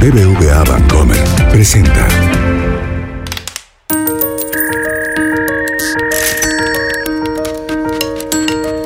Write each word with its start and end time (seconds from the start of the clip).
BBVA 0.00 0.62
Bancomer 0.64 1.16
presenta. 1.50 2.06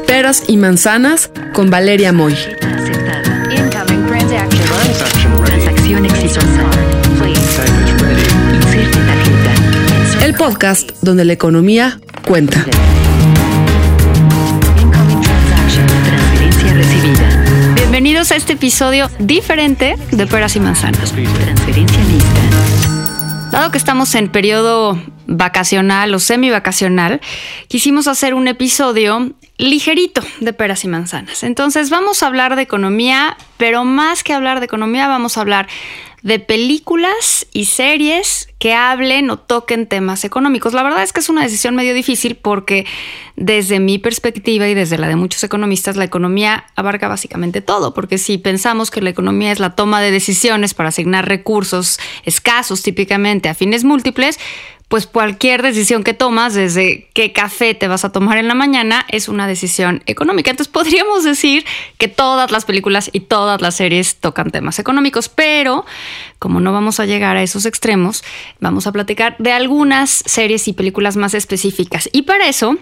Peras 0.06 0.44
y 0.46 0.56
manzanas 0.56 1.30
con 1.52 1.70
Valeria 1.70 2.12
Moy. 2.12 2.32
Aceptada. 2.32 3.44
Incoming 3.52 4.06
transaction. 4.06 5.44
Transacción 5.44 6.04
exitosa. 6.06 6.70
Please. 7.18 7.40
Inserte 8.54 8.98
tarjeta. 8.98 10.24
El 10.24 10.34
podcast 10.34 10.90
donde 11.02 11.24
la 11.24 11.32
economía 11.32 12.00
cuenta. 12.24 12.64
Incoming 14.80 15.20
transaction. 15.20 15.86
Transferencia 15.86 16.74
recibida. 16.74 17.29
Bienvenidos 18.00 18.32
a 18.32 18.36
este 18.36 18.54
episodio 18.54 19.10
diferente 19.18 19.94
de 20.10 20.26
Peras 20.26 20.56
y 20.56 20.60
Manzanas. 20.60 21.12
Transferencia. 21.12 22.00
Dado 23.50 23.70
que 23.70 23.76
estamos 23.76 24.14
en 24.14 24.30
periodo 24.30 24.98
vacacional 25.30 26.12
o 26.12 26.18
semi-vacacional, 26.18 27.20
quisimos 27.68 28.08
hacer 28.08 28.34
un 28.34 28.48
episodio 28.48 29.32
ligerito 29.58 30.22
de 30.40 30.52
peras 30.52 30.84
y 30.84 30.88
manzanas. 30.88 31.44
Entonces 31.44 31.88
vamos 31.88 32.22
a 32.22 32.26
hablar 32.26 32.56
de 32.56 32.62
economía, 32.62 33.36
pero 33.56 33.84
más 33.84 34.24
que 34.24 34.34
hablar 34.34 34.58
de 34.58 34.66
economía, 34.66 35.06
vamos 35.06 35.38
a 35.38 35.42
hablar 35.42 35.68
de 36.22 36.38
películas 36.38 37.46
y 37.52 37.64
series 37.66 38.48
que 38.58 38.74
hablen 38.74 39.30
o 39.30 39.38
toquen 39.38 39.86
temas 39.86 40.24
económicos. 40.24 40.74
La 40.74 40.82
verdad 40.82 41.02
es 41.02 41.12
que 41.12 41.20
es 41.20 41.28
una 41.30 41.42
decisión 41.42 41.74
medio 41.74 41.94
difícil 41.94 42.36
porque 42.36 42.84
desde 43.36 43.80
mi 43.80 43.98
perspectiva 43.98 44.68
y 44.68 44.74
desde 44.74 44.98
la 44.98 45.08
de 45.08 45.16
muchos 45.16 45.44
economistas, 45.44 45.96
la 45.96 46.04
economía 46.04 46.66
abarca 46.76 47.08
básicamente 47.08 47.62
todo, 47.62 47.94
porque 47.94 48.18
si 48.18 48.36
pensamos 48.36 48.90
que 48.90 49.00
la 49.00 49.10
economía 49.10 49.52
es 49.52 49.60
la 49.60 49.74
toma 49.76 50.02
de 50.02 50.10
decisiones 50.10 50.74
para 50.74 50.90
asignar 50.90 51.26
recursos 51.26 51.98
escasos 52.24 52.82
típicamente 52.82 53.48
a 53.48 53.54
fines 53.54 53.84
múltiples, 53.84 54.38
pues 54.90 55.06
cualquier 55.06 55.62
decisión 55.62 56.02
que 56.02 56.14
tomas, 56.14 56.52
desde 56.52 57.08
qué 57.14 57.32
café 57.32 57.74
te 57.74 57.86
vas 57.86 58.04
a 58.04 58.10
tomar 58.10 58.38
en 58.38 58.48
la 58.48 58.54
mañana, 58.54 59.06
es 59.08 59.28
una 59.28 59.46
decisión 59.46 60.02
económica. 60.06 60.50
Entonces 60.50 60.72
podríamos 60.72 61.22
decir 61.22 61.64
que 61.96 62.08
todas 62.08 62.50
las 62.50 62.64
películas 62.64 63.08
y 63.12 63.20
todas 63.20 63.60
las 63.60 63.76
series 63.76 64.16
tocan 64.16 64.50
temas 64.50 64.80
económicos, 64.80 65.28
pero 65.28 65.86
como 66.40 66.58
no 66.58 66.72
vamos 66.72 66.98
a 66.98 67.06
llegar 67.06 67.36
a 67.36 67.42
esos 67.44 67.66
extremos, 67.66 68.24
vamos 68.58 68.88
a 68.88 68.92
platicar 68.92 69.36
de 69.38 69.52
algunas 69.52 70.24
series 70.26 70.66
y 70.66 70.72
películas 70.72 71.16
más 71.16 71.34
específicas. 71.34 72.08
Y 72.12 72.22
para 72.22 72.48
eso 72.48 72.76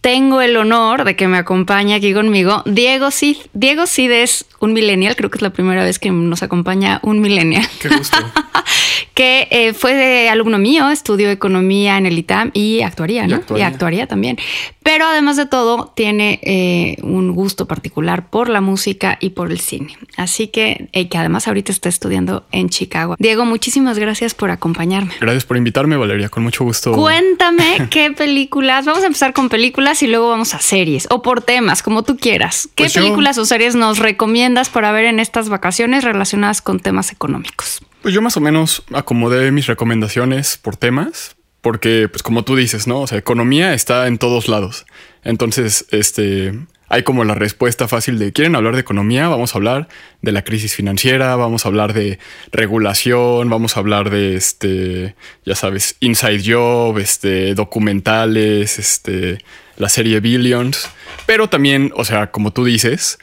tengo 0.00 0.40
el 0.40 0.56
honor 0.56 1.04
de 1.04 1.16
que 1.16 1.26
me 1.28 1.38
acompañe 1.38 1.94
aquí 1.94 2.14
conmigo 2.14 2.62
Diego 2.66 3.10
Cid. 3.10 3.36
Diego 3.52 3.86
Cid 3.86 4.10
es 4.10 4.46
un 4.60 4.72
millennial, 4.72 5.16
creo 5.16 5.30
que 5.30 5.38
es 5.38 5.42
la 5.42 5.50
primera 5.50 5.84
vez 5.84 5.98
que 5.98 6.10
nos 6.10 6.42
acompaña 6.42 7.00
un 7.02 7.20
millennial. 7.20 7.66
Qué 7.80 7.88
gusto. 7.88 8.16
que 9.14 9.48
eh, 9.50 9.72
fue 9.74 9.94
de 9.94 10.28
alumno 10.28 10.58
mío, 10.58 10.90
estudió 10.90 11.30
economía 11.30 11.98
en 11.98 12.06
el 12.06 12.16
ITAM 12.18 12.50
y 12.54 12.82
actuaría, 12.82 13.26
¿no? 13.26 13.36
Y 13.36 13.38
actuaría. 13.40 13.66
actuaría, 13.66 14.06
también. 14.06 14.38
Pero 14.82 15.06
además 15.06 15.36
de 15.36 15.46
todo, 15.46 15.92
tiene 15.94 16.40
eh, 16.42 16.96
un 17.02 17.32
gusto 17.32 17.66
particular 17.66 18.30
por 18.30 18.48
la 18.48 18.60
música 18.60 19.18
y 19.20 19.30
por 19.30 19.50
el 19.50 19.60
cine. 19.60 19.96
Así 20.16 20.48
que, 20.48 20.88
eh, 20.92 21.08
que 21.08 21.18
además 21.18 21.48
ahorita 21.48 21.72
está 21.72 21.88
estudiando 21.88 22.46
en 22.52 22.68
Chicago. 22.68 23.16
Diego, 23.18 23.44
muchísimas 23.44 23.98
gracias 23.98 24.34
por 24.34 24.50
acompañarme. 24.50 25.14
Gracias 25.20 25.44
por 25.44 25.56
invitarme, 25.56 25.96
Valeria. 25.96 26.28
Con 26.28 26.44
mucho 26.44 26.64
gusto. 26.64 26.92
Cuéntame 26.92 27.88
qué 27.90 28.12
películas. 28.12 28.86
Vamos 28.86 29.02
a 29.02 29.06
empezar 29.06 29.32
con 29.32 29.48
películas 29.48 29.87
y 30.02 30.06
luego 30.06 30.28
vamos 30.30 30.54
a 30.54 30.60
series 30.60 31.06
o 31.10 31.22
por 31.22 31.42
temas, 31.42 31.82
como 31.82 32.02
tú 32.02 32.16
quieras. 32.16 32.68
¿Qué 32.74 32.84
Pues 32.84 32.92
yo- 32.94 33.02
películas 33.02 33.38
o 33.38 33.44
series 33.44 33.74
nos 33.74 33.98
recomiendas 33.98 34.68
para 34.68 34.92
ver 34.92 35.04
en 35.06 35.18
estas 35.20 35.48
vacaciones 35.48 36.04
relacionadas 36.04 36.62
con 36.62 36.80
temas 36.80 37.10
económicos? 37.12 37.80
Pues 38.02 38.14
yo 38.14 38.22
más 38.22 38.36
o 38.36 38.40
menos 38.40 38.84
acomodé 38.94 39.50
mis 39.50 39.66
recomendaciones 39.66 40.56
por 40.56 40.76
temas, 40.76 41.36
porque, 41.60 42.08
pues 42.10 42.22
como 42.22 42.44
tú 42.44 42.54
dices, 42.54 42.86
¿no? 42.86 43.00
O 43.00 43.06
sea, 43.06 43.18
economía 43.18 43.74
está 43.74 44.06
en 44.06 44.18
todos 44.18 44.46
lados. 44.48 44.86
Entonces, 45.24 45.86
este, 45.90 46.54
hay 46.88 47.02
como 47.02 47.24
la 47.24 47.34
respuesta 47.34 47.88
fácil 47.88 48.18
de, 48.20 48.32
¿quieren 48.32 48.54
hablar 48.54 48.74
de 48.74 48.80
economía? 48.80 49.28
Vamos 49.28 49.54
a 49.54 49.58
hablar 49.58 49.88
de 50.22 50.30
la 50.32 50.42
crisis 50.44 50.74
financiera, 50.76 51.34
vamos 51.34 51.64
a 51.64 51.68
hablar 51.68 51.92
de 51.92 52.20
regulación, 52.52 53.50
vamos 53.50 53.76
a 53.76 53.80
hablar 53.80 54.10
de, 54.10 54.36
este, 54.36 55.16
ya 55.44 55.56
sabes, 55.56 55.96
Inside 56.00 56.42
Job, 56.54 56.98
este, 56.98 57.54
documentales, 57.56 58.78
este, 58.78 59.38
la 59.78 59.88
serie 59.88 60.20
Billions. 60.20 60.88
Pero 61.26 61.48
también, 61.48 61.92
o 61.96 62.04
sea, 62.04 62.30
como 62.30 62.52
tú 62.52 62.64
dices, 62.64 63.18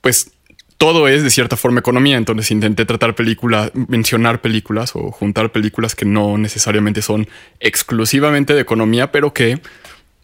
pues 0.00 0.32
todo 0.80 1.08
es 1.08 1.22
de 1.22 1.28
cierta 1.28 1.56
forma 1.56 1.80
economía. 1.80 2.16
Entonces 2.16 2.50
intenté 2.50 2.86
tratar 2.86 3.14
películas, 3.14 3.70
mencionar 3.74 4.40
películas 4.40 4.92
o 4.94 5.10
juntar 5.10 5.52
películas 5.52 5.94
que 5.94 6.06
no 6.06 6.38
necesariamente 6.38 7.02
son 7.02 7.28
exclusivamente 7.60 8.54
de 8.54 8.62
economía, 8.62 9.12
pero 9.12 9.34
que, 9.34 9.60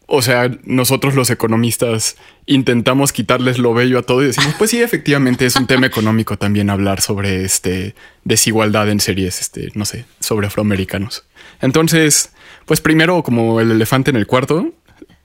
o 0.06 0.22
sea, 0.22 0.50
nosotros 0.64 1.14
los 1.14 1.28
economistas 1.28 2.16
intentamos 2.46 3.12
quitarles 3.12 3.58
lo 3.58 3.74
bello 3.74 3.98
a 3.98 4.02
todo 4.02 4.22
y 4.22 4.28
decimos, 4.28 4.54
pues 4.56 4.70
sí, 4.70 4.80
efectivamente 4.80 5.44
es 5.44 5.56
un 5.56 5.66
tema 5.66 5.86
económico 5.88 6.38
también 6.38 6.70
hablar 6.70 7.02
sobre 7.02 7.44
este 7.44 7.94
desigualdad 8.24 8.88
en 8.88 9.00
series, 9.00 9.42
este, 9.42 9.72
no 9.74 9.84
sé, 9.84 10.06
sobre 10.20 10.46
afroamericanos. 10.46 11.26
Entonces, 11.60 12.32
pues 12.64 12.80
primero, 12.80 13.22
como 13.22 13.60
el 13.60 13.70
elefante 13.70 14.08
en 14.08 14.16
el 14.16 14.26
cuarto, 14.26 14.72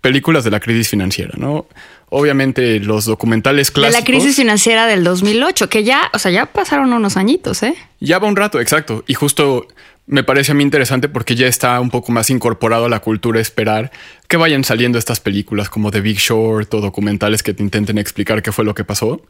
películas 0.01 0.43
de 0.43 0.51
la 0.51 0.59
crisis 0.59 0.89
financiera, 0.89 1.33
¿no? 1.37 1.67
Obviamente 2.09 2.79
los 2.79 3.05
documentales 3.05 3.71
clásicos. 3.71 4.03
De 4.03 4.11
la 4.11 4.19
crisis 4.19 4.35
financiera 4.35 4.87
del 4.87 5.03
2008, 5.03 5.69
que 5.69 5.83
ya, 5.83 6.09
o 6.13 6.19
sea, 6.19 6.31
ya 6.31 6.47
pasaron 6.47 6.91
unos 6.91 7.15
añitos, 7.15 7.63
¿eh? 7.63 7.75
Ya 7.99 8.19
va 8.19 8.27
un 8.27 8.35
rato, 8.35 8.59
exacto. 8.59 9.03
Y 9.07 9.13
justo 9.13 9.67
me 10.07 10.23
parece 10.23 10.51
a 10.51 10.55
mí 10.55 10.63
interesante 10.63 11.07
porque 11.07 11.35
ya 11.35 11.47
está 11.47 11.79
un 11.79 11.89
poco 11.89 12.11
más 12.11 12.29
incorporado 12.29 12.85
a 12.85 12.89
la 12.89 12.99
cultura 12.99 13.39
esperar 13.39 13.91
que 14.27 14.35
vayan 14.35 14.63
saliendo 14.63 14.97
estas 14.97 15.19
películas 15.19 15.69
como 15.69 15.91
The 15.91 16.01
Big 16.01 16.17
Short 16.17 16.73
o 16.73 16.81
documentales 16.81 17.43
que 17.43 17.53
te 17.53 17.63
intenten 17.63 17.97
explicar 17.97 18.41
qué 18.41 18.51
fue 18.51 18.65
lo 18.65 18.75
que 18.75 18.83
pasó. 18.83 19.21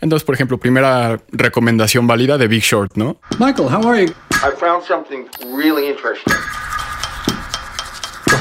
Entonces, 0.00 0.24
por 0.26 0.34
ejemplo, 0.34 0.58
primera 0.58 1.20
recomendación 1.32 2.06
válida 2.06 2.36
de 2.36 2.48
Big 2.48 2.62
Short, 2.62 2.96
¿no? 2.96 3.18
Michael, 3.38 3.68
how 3.68 3.88
are 3.88 4.04
you? 4.04 4.12
I 4.32 4.50
found 4.58 4.84
something 4.84 5.24
really 5.56 5.88
interesting. 5.88 6.34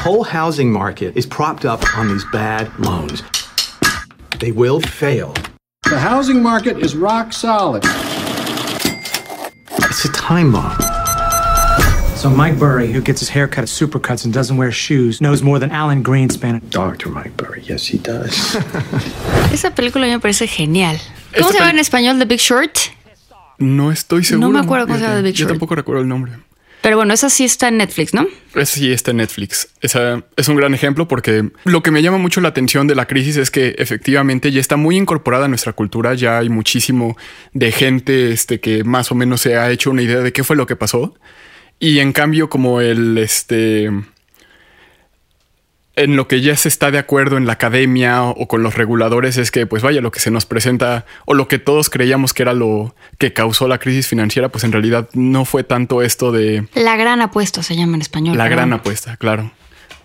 The 0.05 0.11
whole 0.11 0.23
housing 0.23 0.71
market 0.71 1.17
is 1.17 1.25
propped 1.25 1.65
up 1.65 1.81
on 1.97 2.07
these 2.09 2.23
bad 2.25 2.69
loans. 2.77 3.23
They 4.39 4.51
will 4.51 4.79
fail. 4.79 5.33
The 5.89 5.97
housing 5.97 6.43
market 6.43 6.77
is 6.77 6.95
rock 6.95 7.33
solid. 7.33 7.81
It's 9.89 10.05
a 10.05 10.11
time 10.13 10.51
bomb. 10.51 10.77
So 12.15 12.29
Mike 12.29 12.59
Burry, 12.59 12.91
who 12.91 13.01
gets 13.01 13.19
his 13.19 13.29
hair 13.29 13.47
cut 13.47 13.63
at 13.63 13.67
Supercuts 13.67 14.25
and 14.25 14.31
doesn't 14.31 14.57
wear 14.57 14.71
shoes, 14.71 15.21
knows 15.21 15.41
more 15.41 15.57
than 15.57 15.71
Alan 15.71 16.03
Greenspan. 16.03 16.61
Dr. 16.69 17.09
Mike 17.09 17.35
Burry, 17.35 17.63
yes, 17.63 17.87
he 17.87 17.97
does. 17.97 18.55
Esa 19.51 19.71
película 19.73 20.05
a 20.05 20.07
mí 20.07 20.13
me 20.13 20.19
parece 20.19 20.45
genial. 20.45 20.97
¿Cómo 21.33 21.47
Esta 21.47 21.51
se 21.51 21.53
llama 21.57 21.71
peli- 21.71 21.79
en 21.79 21.79
español 21.79 22.19
The 22.19 22.25
Big 22.25 22.39
Short? 22.39 22.77
No 23.57 23.89
estoy 23.91 24.23
seguro. 24.23 24.49
me 24.49 24.59
acuerdo 24.59 24.85
cómo 24.85 24.99
se 24.99 25.03
llama 25.03 25.15
The 25.15 25.21
Big 25.23 25.33
Yo 25.33 25.47
tampoco 25.47 25.73
recuerdo 25.73 26.03
el 26.03 26.07
nombre. 26.07 26.33
Pero 26.85 26.97
bueno, 26.97 27.15
esa 27.15 27.31
sí 27.31 27.45
está 27.45 27.69
en 27.69 27.77
Netflix, 27.77 28.13
¿no? 28.13 28.27
Ese 28.53 28.79
sí 28.79 28.91
está 28.91 29.09
en 29.09 29.17
Netflix. 29.17 29.69
Esa 29.81 30.21
es 30.37 30.47
un 30.49 30.55
gran 30.55 30.75
ejemplo 30.75 31.07
porque 31.07 31.49
lo 31.63 31.81
que 31.81 31.89
me 31.89 32.03
llama 32.03 32.19
mucho 32.19 32.41
la 32.41 32.49
atención 32.49 32.85
de 32.85 32.93
la 32.93 33.07
crisis 33.07 33.37
es 33.37 33.49
que 33.49 33.73
efectivamente 33.79 34.51
ya 34.51 34.61
está 34.61 34.75
muy 34.75 34.95
incorporada 34.95 35.45
a 35.45 35.47
nuestra 35.47 35.73
cultura. 35.73 36.13
Ya 36.13 36.37
hay 36.37 36.49
muchísimo 36.49 37.17
de 37.53 37.71
gente 37.71 38.31
este, 38.31 38.59
que 38.59 38.83
más 38.83 39.11
o 39.11 39.15
menos 39.15 39.41
se 39.41 39.57
ha 39.57 39.71
hecho 39.71 39.89
una 39.89 40.03
idea 40.03 40.19
de 40.19 40.31
qué 40.31 40.43
fue 40.43 40.55
lo 40.55 40.67
que 40.67 40.75
pasó. 40.75 41.15
Y 41.79 41.97
en 41.97 42.13
cambio, 42.13 42.51
como 42.51 42.79
el 42.81 43.17
este. 43.17 43.89
En 45.97 46.17
lo 46.17 46.27
que 46.27 46.41
ya 46.41 46.55
se 46.57 46.67
está 46.67 46.91
de 46.91 46.97
acuerdo 46.97 47.37
en 47.37 47.45
la 47.45 47.53
academia 47.53 48.21
o 48.23 48.47
con 48.49 48.63
los 48.63 48.75
reguladores 48.75 49.37
es 49.37 49.49
que, 49.49 49.65
pues 49.65 49.81
vaya, 49.81 50.01
lo 50.01 50.11
que 50.11 50.19
se 50.19 50.29
nos 50.29 50.45
presenta 50.45 51.05
o 51.25 51.33
lo 51.33 51.47
que 51.47 51.57
todos 51.57 51.89
creíamos 51.89 52.33
que 52.33 52.43
era 52.43 52.53
lo 52.53 52.93
que 53.17 53.31
causó 53.31 53.69
la 53.69 53.77
crisis 53.77 54.05
financiera, 54.07 54.49
pues 54.49 54.65
en 54.65 54.73
realidad 54.73 55.07
no 55.13 55.45
fue 55.45 55.63
tanto 55.63 56.01
esto 56.01 56.33
de 56.33 56.67
La 56.75 56.97
gran 56.97 57.21
apuesta 57.21 57.63
se 57.63 57.77
llama 57.77 57.95
en 57.95 58.01
español. 58.01 58.37
la 58.37 58.43
perdón. 58.43 58.57
gran 58.57 58.73
apuesta, 58.73 59.15
claro. 59.15 59.51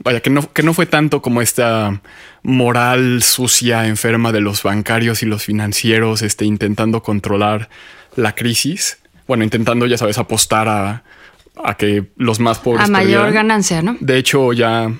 Vaya, 0.03 0.21
que 0.21 0.31
no, 0.31 0.51
que 0.53 0.63
no 0.63 0.75
fue 0.75 0.87
tanto 0.87 1.21
como 1.23 1.43
esta 1.43 2.01
moral 2.43 3.23
sucia, 3.23 3.87
enferma 3.87 4.33
de 4.33 4.41
los 4.41 4.63
bancarios 4.63 5.23
y 5.23 5.27
los 5.27 5.45
financieros, 5.45 6.23
este, 6.23 6.45
intentando 6.45 7.03
controlar 7.03 7.69
la 8.17 8.35
crisis. 8.35 8.99
Bueno, 9.27 9.45
intentando, 9.45 9.87
ya 9.87 9.99
sabes, 9.99 10.19
apostar 10.19 10.69
a, 10.69 11.03
a 11.63 11.77
que 11.77 12.05
los 12.17 12.41
más 12.41 12.61
pobres. 12.61 12.89
A 12.89 12.91
mayor 12.91 13.25
perdieran. 13.25 13.35
ganancia, 13.35 13.83
¿no? 13.83 13.97
De 14.01 14.17
hecho, 14.17 14.53
ya 14.53 14.91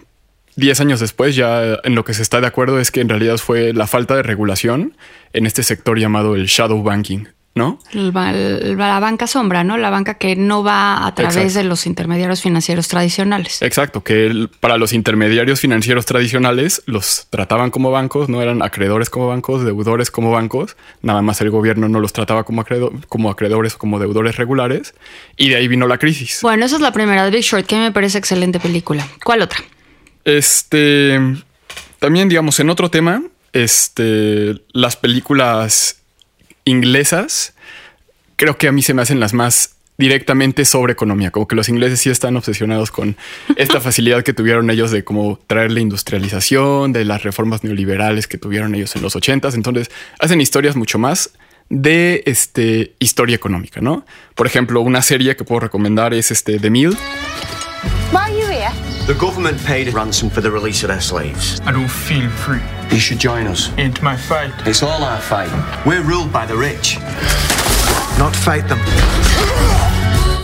10 0.61 0.81
años 0.81 1.01
después, 1.01 1.35
ya 1.35 1.79
en 1.83 1.95
lo 1.95 2.05
que 2.05 2.15
se 2.15 2.23
está 2.23 2.41
de 2.41 2.47
acuerdo 2.47 2.79
es 2.79 2.91
que 2.91 3.01
en 3.01 3.09
realidad 3.09 3.39
fue 3.39 3.73
la 3.73 3.87
falta 3.87 4.15
de 4.15 4.23
regulación 4.23 4.97
en 5.33 5.47
este 5.47 5.63
sector 5.63 5.99
llamado 5.99 6.37
el 6.37 6.47
shadow 6.47 6.83
banking. 6.83 7.25
¿no? 7.53 7.81
El- 7.93 8.79
la 8.79 9.01
banca 9.01 9.27
sombra, 9.27 9.65
¿no? 9.65 9.77
La 9.77 9.91
banca 9.91 10.15
que 10.15 10.37
no 10.37 10.63
va 10.63 11.05
a 11.05 11.15
través 11.17 11.37
Exacto. 11.37 11.59
de 11.59 11.65
los 11.65 11.85
intermediarios 11.85 12.41
financieros 12.43 12.87
tradicionales. 12.87 13.61
Exacto, 13.61 14.05
que 14.05 14.27
el- 14.27 14.49
para 14.61 14.79
los 14.79 14.93
intermediarios 14.93 15.61
financieros 15.61 16.07
tradicionales 16.07 16.81
los 16.87 17.27
trataban 17.29 17.71
como 17.73 17.91
bancos, 17.91 18.29
no 18.29 18.41
eran 18.41 18.63
acreedores 18.63 19.11
como 19.11 19.27
bancos, 19.27 19.65
deudores 19.65 20.13
como 20.13 20.31
bancos, 20.31 20.77
nada 21.03 21.23
más 21.23 21.41
el 21.41 21.51
gobierno 21.51 21.89
no 21.89 21.99
los 21.99 22.13
trataba 22.13 22.45
como, 22.45 22.65
como 23.09 23.31
acreedores 23.31 23.75
o 23.75 23.79
como 23.79 23.99
deudores 23.99 24.37
regulares, 24.37 24.95
y 25.37 25.49
de 25.49 25.57
ahí 25.57 25.67
vino 25.67 25.89
la 25.89 25.99
crisis. 25.99 26.39
Bueno, 26.43 26.65
esa 26.65 26.77
es 26.77 26.83
la 26.83 26.93
primera 26.93 27.25
de 27.25 27.33
Big 27.33 27.43
Short, 27.43 27.67
que 27.67 27.77
me 27.79 27.91
parece 27.91 28.17
excelente 28.17 28.61
película. 28.61 29.05
¿Cuál 29.25 29.43
otra? 29.43 29.59
Este, 30.37 31.19
también 31.99 32.29
digamos, 32.29 32.61
en 32.61 32.71
otro 32.71 32.91
tema, 32.91 33.23
este, 33.53 34.61
las 34.73 34.97
películas 34.97 36.03
inglesas, 36.65 37.55
creo 38.37 38.57
que 38.57 38.69
a 38.69 38.73
mí 38.73 38.83
se 38.83 38.95
me 38.95 39.03
hacen 39.03 39.21
las 39.21 39.35
más 39.35 39.77
directamente 39.99 40.65
sobre 40.65 40.95
economía, 40.95 41.31
como 41.31 41.47
que 41.47 41.57
los 41.57 41.69
ingleses 41.69 42.01
sí 42.01 42.09
están 42.09 42.37
obsesionados 42.37 42.91
con 42.91 43.17
esta 43.57 43.81
facilidad 43.83 44.23
que 44.23 44.33
tuvieron 44.33 44.71
ellos 44.71 44.91
de 44.91 45.05
como 45.05 45.39
traer 45.47 45.73
la 45.73 45.81
industrialización, 45.81 46.93
de 46.93 47.05
las 47.05 47.23
reformas 47.23 47.65
neoliberales 47.65 48.27
que 48.27 48.39
tuvieron 48.39 48.75
ellos 48.75 48.97
en 48.97 49.03
los 49.03 49.15
ochentas, 49.17 49.55
entonces 49.55 49.91
hacen 50.19 50.41
historias 50.41 50.77
mucho 50.77 50.99
más 50.99 51.33
de 51.69 52.23
este 52.27 52.95
historia 52.99 53.37
económica, 53.37 53.81
¿no? 53.81 54.05
Por 54.35 54.47
ejemplo, 54.47 54.81
una 54.81 55.03
serie 55.03 55.37
que 55.37 55.45
puedo 55.45 55.61
recomendar 55.61 56.15
es 56.15 56.31
este 56.31 56.59
The 56.59 56.71
Mill, 56.71 56.97
The 59.07 59.15
government 59.15 59.59
paid 59.65 59.89
a 59.89 59.91
ransom 59.93 60.31
for 60.31 60.41
the 60.41 60.51
release 60.51 60.83
of 60.85 60.89
their 60.89 61.01
slaves. 61.01 61.61
I 61.67 61.73
don't 61.73 61.89
feel 61.89 62.29
free. 62.31 62.61
You 62.91 62.99
should 63.01 63.21
join 63.21 63.47
us. 63.49 63.71
Ain't 63.77 64.01
my 64.03 64.17
fight. 64.17 64.53
It's 64.67 64.83
all 64.83 65.03
our 65.03 65.21
fight. 65.21 65.51
We're 65.85 66.03
ruled 66.03 66.33
by 66.33 66.47
the 66.47 66.55
rich, 66.57 66.97
not 68.19 68.35
fight 68.37 68.69
them. 68.69 68.79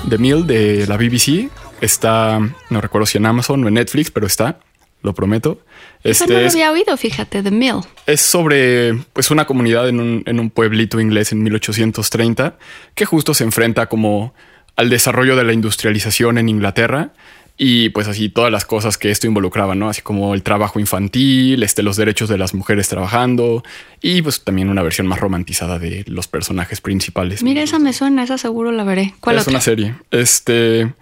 The 0.08 0.18
Mill 0.18 0.46
de 0.46 0.86
la 0.86 0.96
BBC. 0.96 1.48
Está, 1.80 2.40
no 2.70 2.80
recuerdo 2.80 3.06
si 3.06 3.18
en 3.18 3.26
Amazon 3.26 3.62
o 3.64 3.68
en 3.68 3.74
Netflix, 3.74 4.10
pero 4.10 4.26
está, 4.26 4.58
lo 5.02 5.12
prometo. 5.14 5.60
Eso 6.02 6.24
Este 6.24 6.34
no 6.34 6.40
lo 6.40 6.46
es, 6.46 6.54
había 6.54 6.72
oído, 6.72 6.96
fíjate, 6.96 7.42
The 7.42 7.50
Mill. 7.50 7.80
es 8.06 8.20
sobre 8.22 8.94
pues 9.12 9.30
una 9.30 9.44
comunidad 9.44 9.88
en 9.88 10.00
un, 10.00 10.22
en 10.26 10.40
un 10.40 10.48
pueblito 10.50 10.98
inglés 11.00 11.32
en 11.32 11.42
1830 11.42 12.56
que 12.94 13.04
justo 13.04 13.34
se 13.34 13.44
enfrenta 13.44 13.86
como 13.86 14.34
al 14.74 14.88
desarrollo 14.88 15.36
de 15.36 15.44
la 15.44 15.52
industrialización 15.52 16.38
en 16.38 16.48
Inglaterra 16.48 17.10
y 17.58 17.88
pues 17.90 18.06
así 18.08 18.28
todas 18.28 18.52
las 18.52 18.64
cosas 18.64 18.98
que 18.98 19.10
esto 19.10 19.26
involucraba, 19.26 19.74
¿no? 19.74 19.88
Así 19.88 20.02
como 20.02 20.34
el 20.34 20.42
trabajo 20.42 20.78
infantil, 20.78 21.62
este, 21.62 21.82
los 21.82 21.96
derechos 21.96 22.28
de 22.28 22.36
las 22.38 22.52
mujeres 22.54 22.88
trabajando 22.88 23.62
y 24.02 24.20
pues 24.22 24.44
también 24.44 24.68
una 24.68 24.82
versión 24.82 25.06
más 25.06 25.20
romantizada 25.20 25.78
de 25.78 26.04
los 26.06 26.28
personajes 26.28 26.80
principales. 26.80 27.42
Mira, 27.42 27.62
esa 27.62 27.78
me 27.78 27.92
suena, 27.92 28.22
esa 28.24 28.36
seguro 28.38 28.72
la 28.72 28.84
veré. 28.84 29.14
¿Cuál 29.20 29.36
es 29.36 29.42
otra? 29.42 29.52
una 29.52 29.60
serie. 29.60 29.94
Este, 30.10 30.92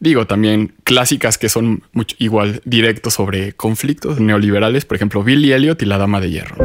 digo, 0.00 0.26
también 0.26 0.72
clásicas 0.84 1.36
que 1.36 1.48
son 1.50 1.82
mucho- 1.92 2.16
igual 2.18 2.62
directos 2.64 3.12
sobre 3.14 3.52
conflictos 3.52 4.18
neoliberales, 4.18 4.84
por 4.86 4.96
ejemplo, 4.96 5.22
Billy 5.22 5.52
Elliot 5.52 5.82
y 5.82 5.84
la 5.86 5.98
Dama 5.98 6.20
de 6.20 6.30
Hierro. 6.30 6.56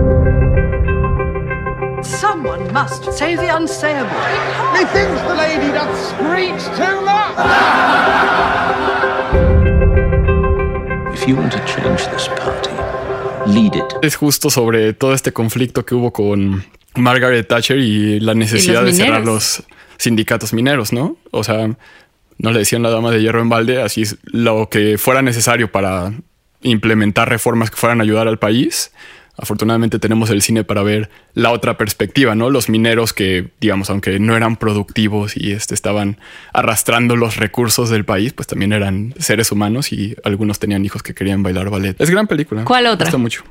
Someone 2.02 2.72
must 2.74 3.12
say 3.14 3.36
the 3.38 3.50
unsayable. 3.50 4.10
Methinks 4.74 5.22
the 5.28 5.36
lady 5.36 5.72
doth 5.72 5.96
screech 6.10 6.62
too 6.78 7.02
much. 7.02 8.53
Es 14.02 14.16
justo 14.16 14.50
sobre 14.50 14.94
todo 14.94 15.14
este 15.14 15.32
conflicto 15.32 15.86
que 15.86 15.96
hubo 15.96 16.12
con 16.12 16.66
Margaret 16.96 17.48
Thatcher 17.48 17.78
y 17.78 18.20
la 18.20 18.34
necesidad 18.34 18.84
de 18.84 18.94
cerrar 18.94 19.24
los 19.26 19.64
sindicatos 19.98 20.54
mineros, 20.54 20.94
¿no? 20.94 21.18
O 21.32 21.44
sea, 21.44 21.70
no 22.38 22.52
le 22.52 22.60
decían 22.60 22.84
la 22.84 22.90
Dama 22.90 23.12
de 23.12 23.22
Hierro 23.22 23.42
en 23.42 23.50
balde, 23.50 23.82
así 23.82 24.02
es 24.04 24.18
lo 24.24 24.70
que 24.70 24.98
fuera 24.98 25.22
necesario 25.22 25.72
para 25.72 26.14
implementar 26.62 27.30
reformas 27.30 27.70
que 27.70 27.78
fueran 27.78 28.00
a 28.00 28.04
ayudar 28.04 28.28
al 28.28 28.40
país. 28.40 28.92
Afortunadamente 29.36 29.98
tenemos 29.98 30.30
el 30.30 30.42
cine 30.44 30.64
para 30.64 30.84
ver 30.84 31.10
la 31.34 31.52
otra 31.52 31.78
perspectiva, 31.78 32.36
¿no? 32.36 32.52
Los 32.52 32.70
mineros 32.70 33.14
que, 33.14 33.50
digamos, 33.60 33.90
aunque 33.90 34.20
no 34.20 34.38
eran 34.38 34.58
productivos 34.58 35.36
y 35.36 35.54
este, 35.54 35.74
estaban 35.74 36.20
arrastrando 36.54 37.16
los 37.16 37.38
recursos 37.38 37.90
del 37.90 38.06
país, 38.06 38.34
pues 38.34 38.48
también 38.48 38.74
eran 38.74 39.16
seres 39.18 39.52
humanos 39.52 39.92
y 39.92 40.16
algunos 40.24 40.60
tenían 40.60 40.86
hijos 40.86 41.02
que 41.02 41.16
querían 41.16 41.42
bailar 41.42 41.72
ballet. 41.72 42.00
Es 42.00 42.12
gran 42.12 42.28
película. 42.28 42.64
¿Cuál 42.64 42.86
otra? 42.86 43.06
Me 43.06 43.06
gusta 43.06 43.18
mucho. 43.18 43.44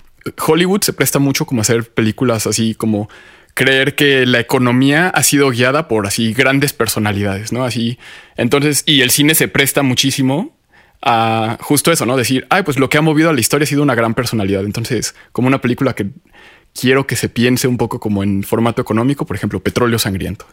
Hollywood 0.46 0.82
se 0.82 0.92
presta 0.92 1.18
mucho 1.18 1.46
como 1.46 1.60
a 1.60 1.62
hacer 1.62 1.84
películas 1.90 2.46
así 2.46 2.76
como 2.76 3.08
creer 3.54 3.94
que 3.96 4.24
la 4.24 4.40
economía 4.40 5.08
ha 5.08 5.22
sido 5.22 5.50
guiada 5.50 5.88
por 5.88 6.06
así 6.06 6.32
grandes 6.32 6.72
personalidades, 6.72 7.52
¿no? 7.52 7.64
Así. 7.64 7.98
Entonces, 8.36 8.82
y 8.86 9.02
el 9.02 9.10
cine 9.10 9.34
se 9.34 9.48
presta 9.48 9.82
muchísimo 9.82 10.56
a 11.02 11.58
justo 11.60 11.90
eso, 11.90 12.06
¿no? 12.06 12.16
Decir, 12.16 12.46
ay, 12.48 12.62
pues 12.62 12.78
lo 12.78 12.88
que 12.88 12.98
ha 12.98 13.02
movido 13.02 13.30
a 13.30 13.32
la 13.32 13.40
historia 13.40 13.64
ha 13.64 13.66
sido 13.66 13.82
una 13.82 13.94
gran 13.94 14.14
personalidad. 14.14 14.64
Entonces, 14.64 15.14
como 15.32 15.48
una 15.48 15.60
película 15.60 15.94
que 15.94 16.10
quiero 16.72 17.06
que 17.06 17.16
se 17.16 17.28
piense 17.28 17.68
un 17.68 17.76
poco 17.76 18.00
como 18.00 18.22
en 18.22 18.42
formato 18.44 18.80
económico, 18.80 19.26
por 19.26 19.36
ejemplo, 19.36 19.60
Petróleo 19.60 19.98
Sangriento. 19.98 20.46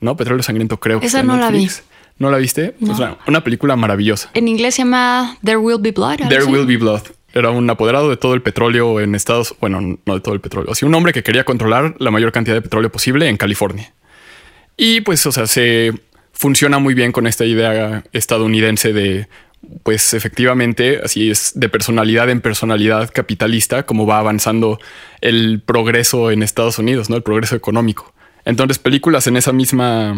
¿No? 0.00 0.16
Petróleo 0.16 0.42
Sangriento 0.44 0.78
creo 0.78 1.00
que 1.00 1.06
Esa 1.06 1.20
en 1.20 1.26
no 1.26 1.36
la 1.36 1.50
vi. 1.50 1.62
Netflix. 1.62 1.82
¿No 2.18 2.30
la 2.30 2.38
viste? 2.38 2.74
No. 2.80 2.96
Sea, 2.96 3.18
una 3.26 3.42
película 3.44 3.76
maravillosa. 3.76 4.30
En 4.34 4.48
inglés 4.48 4.76
se 4.76 4.82
llama 4.82 5.36
There 5.42 5.58
Will 5.58 5.80
Be 5.80 5.92
Blood. 5.92 6.28
There. 6.28 6.44
Will 6.44 6.66
Be 6.66 6.76
Blood. 6.76 7.02
Era 7.32 7.50
un 7.50 7.68
apoderado 7.68 8.08
de 8.10 8.16
todo 8.16 8.34
el 8.34 8.42
petróleo 8.42 9.00
en 9.00 9.14
Estados 9.14 9.54
bueno, 9.60 9.80
no 9.80 10.14
de 10.14 10.20
todo 10.20 10.34
el 10.34 10.40
petróleo, 10.40 10.72
así 10.72 10.86
un 10.86 10.94
hombre 10.94 11.12
que 11.12 11.22
quería 11.22 11.44
controlar 11.44 11.94
la 11.98 12.10
mayor 12.10 12.32
cantidad 12.32 12.56
de 12.56 12.62
petróleo 12.62 12.90
posible 12.90 13.28
en 13.28 13.36
California. 13.36 13.92
Y 14.76 15.02
pues, 15.02 15.24
o 15.26 15.32
sea, 15.32 15.46
se 15.46 15.92
funciona 16.32 16.78
muy 16.78 16.94
bien 16.94 17.12
con 17.12 17.26
esta 17.26 17.44
idea 17.44 18.02
estadounidense 18.12 18.92
de, 18.92 19.28
pues 19.82 20.14
efectivamente, 20.14 21.00
así 21.02 21.30
es, 21.30 21.52
de 21.54 21.68
personalidad 21.68 22.30
en 22.30 22.40
personalidad 22.40 23.10
capitalista, 23.12 23.84
como 23.84 24.06
va 24.06 24.18
avanzando 24.18 24.78
el 25.20 25.60
progreso 25.64 26.30
en 26.30 26.42
Estados 26.42 26.78
Unidos, 26.78 27.10
¿no? 27.10 27.16
El 27.16 27.22
progreso 27.22 27.56
económico. 27.56 28.14
Entonces, 28.44 28.78
películas 28.78 29.26
en 29.26 29.36
esa 29.36 29.52
misma, 29.52 30.14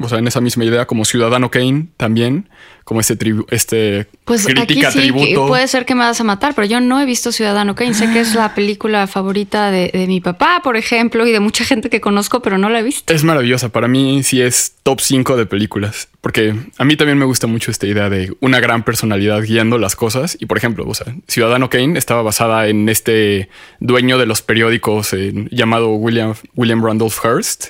o 0.00 0.08
sea, 0.08 0.18
en 0.18 0.26
esa 0.28 0.40
misma 0.40 0.64
idea, 0.64 0.86
como 0.86 1.04
Ciudadano 1.04 1.50
Kane 1.50 1.86
también, 1.96 2.48
como 2.84 3.00
este, 3.00 3.18
tribu- 3.18 3.46
este 3.50 4.06
Pues 4.24 4.44
crítica 4.46 4.88
aquí 4.88 5.00
sí, 5.00 5.06
que 5.12 5.12
tributo. 5.12 5.48
puede 5.48 5.66
ser 5.66 5.84
que 5.86 5.94
me 5.96 6.04
vas 6.04 6.20
a 6.20 6.24
matar, 6.24 6.54
pero 6.54 6.68
yo 6.68 6.80
no 6.80 7.00
he 7.00 7.04
visto 7.04 7.32
Ciudadano 7.32 7.74
Kane. 7.74 7.94
Sé 7.94 8.12
que 8.12 8.20
es 8.20 8.34
la 8.36 8.54
película 8.54 9.08
favorita 9.08 9.72
de, 9.72 9.90
de 9.92 10.06
mi 10.06 10.20
papá, 10.20 10.60
por 10.62 10.76
ejemplo, 10.76 11.26
y 11.26 11.32
de 11.32 11.40
mucha 11.40 11.64
gente 11.64 11.90
que 11.90 12.00
conozco, 12.00 12.42
pero 12.42 12.58
no 12.58 12.68
la 12.70 12.78
he 12.78 12.82
visto. 12.84 13.12
Es 13.12 13.24
maravillosa. 13.24 13.70
Para 13.70 13.88
mí 13.88 14.22
sí 14.22 14.40
es 14.40 14.74
top 14.84 15.00
5 15.00 15.36
de 15.36 15.46
películas. 15.46 16.08
Porque 16.20 16.54
a 16.78 16.84
mí 16.84 16.96
también 16.96 17.18
me 17.18 17.24
gusta 17.24 17.46
mucho 17.48 17.70
esta 17.72 17.86
idea 17.88 18.08
de 18.08 18.32
una 18.40 18.60
gran 18.60 18.84
personalidad 18.84 19.42
guiando 19.42 19.78
las 19.78 19.96
cosas. 19.96 20.36
Y 20.40 20.46
por 20.46 20.56
ejemplo, 20.56 20.84
o 20.86 20.94
sea, 20.94 21.12
Ciudadano 21.26 21.68
Kane 21.70 21.98
estaba 21.98 22.22
basada 22.22 22.68
en 22.68 22.88
este 22.88 23.48
dueño 23.80 24.16
de 24.18 24.26
los 24.26 24.42
periódicos 24.42 25.12
eh, 25.12 25.32
llamado 25.50 25.90
William, 25.94 26.34
William 26.54 26.84
Randolph 26.84 27.18
Hearst, 27.24 27.66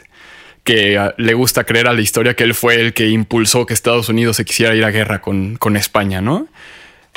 que 0.67 0.99
ah, 0.99 1.15
le 1.17 1.33
gusta 1.33 1.65
creer 1.65 1.87
a 1.87 1.93
la 1.93 2.01
historia 2.01 2.35
que 2.35 2.43
él 2.43 2.53
fue 2.53 2.75
el 2.75 2.93
que 2.93 3.09
impulsó 3.09 3.65
que 3.65 3.73
Estados 3.73 4.09
Unidos 4.09 4.37
se 4.37 4.45
quisiera 4.45 4.75
ir 4.75 4.85
a 4.85 4.91
guerra 4.91 5.23
con, 5.23 5.57
con 5.57 5.77
España, 5.77 6.21
¿no? 6.21 6.49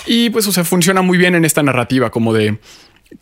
Y 0.06 0.30
pues, 0.30 0.48
o 0.48 0.52
sea, 0.52 0.64
funciona 0.64 1.02
muy 1.02 1.18
bien 1.18 1.34
en 1.34 1.44
esta 1.44 1.64
narrativa 1.64 2.12
como 2.12 2.32
de 2.32 2.60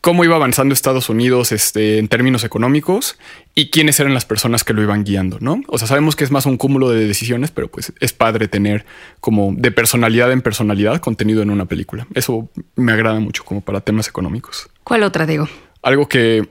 cómo 0.01 0.25
iba 0.25 0.35
avanzando 0.35 0.73
Estados 0.73 1.09
Unidos 1.09 1.53
este, 1.53 1.97
en 1.97 2.09
términos 2.09 2.43
económicos 2.43 3.17
y 3.55 3.69
quiénes 3.69 4.01
eran 4.01 4.13
las 4.13 4.25
personas 4.25 4.65
que 4.65 4.73
lo 4.73 4.81
iban 4.83 5.05
guiando, 5.05 5.37
¿no? 5.39 5.61
O 5.69 5.77
sea, 5.77 5.87
sabemos 5.87 6.17
que 6.17 6.25
es 6.25 6.31
más 6.31 6.45
un 6.45 6.57
cúmulo 6.57 6.89
de 6.89 7.07
decisiones, 7.07 7.51
pero 7.51 7.69
pues 7.69 7.93
es 8.01 8.11
padre 8.11 8.49
tener 8.49 8.85
como 9.21 9.53
de 9.55 9.71
personalidad 9.71 10.33
en 10.33 10.41
personalidad 10.41 10.99
contenido 10.99 11.41
en 11.41 11.51
una 11.51 11.65
película. 11.65 12.05
Eso 12.13 12.49
me 12.75 12.91
agrada 12.91 13.21
mucho 13.21 13.45
como 13.45 13.61
para 13.61 13.79
temas 13.79 14.09
económicos. 14.09 14.69
¿Cuál 14.83 15.03
otra, 15.03 15.25
digo? 15.25 15.47
Algo 15.81 16.09
que 16.09 16.49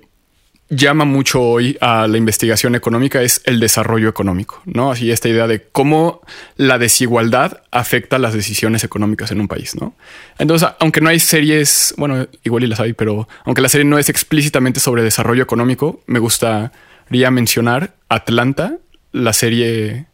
llama 0.69 1.05
mucho 1.05 1.41
hoy 1.41 1.77
a 1.81 2.07
la 2.09 2.17
investigación 2.19 2.75
económica 2.75 3.23
es 3.23 3.41
el 3.45 3.61
desarrollo 3.61 4.09
económico, 4.09 4.61
¿no? 4.65 4.91
Así 4.91 5.11
esta 5.11 5.29
idea 5.29 5.47
de 5.47 5.63
cómo 5.63 6.23
la 6.57 6.79
desigualdad 6.79 7.63
afecta 7.71 8.19
las 8.19 8.35
decisiones 8.35 8.83
económicas 8.83 9.31
en 9.31 9.41
un 9.41 9.49
país, 9.49 9.77
¿no? 9.77 9.95
Entonces, 10.39 10.69
aunque 10.81 11.01
no 11.01 11.09
hay 11.09 11.21
series, 11.21 11.95
bueno, 11.97 12.27
igual 12.43 12.65
y 12.65 12.67
las 12.67 12.81
hay, 12.81 12.93
pero 12.95 13.29
aunque 13.45 13.63
la 13.63 13.69
serie 13.69 13.85
no 13.85 13.99
es 13.99 14.09
explícitamente 14.09 14.81
sobre 14.81 15.03
desarrollo 15.03 15.43
económico, 15.43 16.01
me 16.07 16.19
gustaría 16.19 17.31
mencionar 17.31 17.95
Atlanta, 18.09 18.79
la 19.13 19.33
serie 19.33 20.07